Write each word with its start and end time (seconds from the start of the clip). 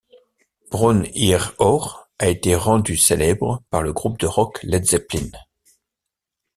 Bron-Yr-Aur 0.71 2.09
a 2.17 2.27
été 2.27 2.55
rendue 2.55 2.97
célèbre 2.97 3.61
par 3.69 3.83
le 3.83 3.93
groupe 3.93 4.17
de 4.17 4.25
rock 4.25 4.57
Led 4.63 4.83
Zeppelin. 4.83 5.29